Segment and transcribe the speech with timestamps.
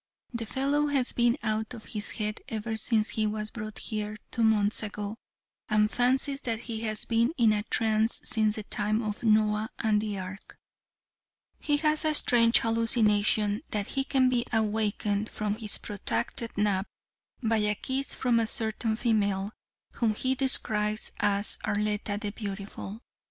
[0.33, 4.41] The fellow has been out of his head ever since he was brought here, two
[4.41, 5.15] months ago,
[5.69, 10.01] and fancies that he has been in a trance since the time of Noah and
[10.01, 10.57] the Ark.
[11.59, 16.87] He has a strange hallucination that he can be awakened from his protracted nap
[17.43, 19.51] by a kiss from a certain female,
[19.97, 23.01] whom he describes as Arletta the Beautiful.